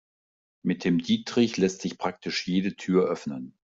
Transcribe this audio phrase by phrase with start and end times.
[0.63, 3.53] Mit dem Dietrich lässt sich praktisch jede Tür öffnen.